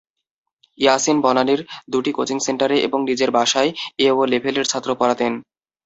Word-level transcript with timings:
ইয়াসিন 0.77 1.17
বনানীর 1.21 1.61
দুটি 1.89 2.11
কোচিং 2.13 2.37
সেন্টারে 2.39 2.77
এবং 2.81 2.99
নিজের 3.09 3.29
বাসায় 3.31 3.69
এ-ও 3.99 4.21
লেভেলের 4.31 4.65
ছাত্র 4.65 4.89
পড়াতেন। 4.95 5.31